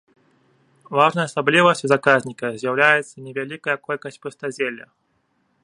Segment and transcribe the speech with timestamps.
[0.99, 4.85] Важнай асаблівасцю заказніка з'яўляецца невялікая колькасць пустазелля.